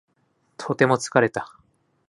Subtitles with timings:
[0.57, 1.55] とても疲れた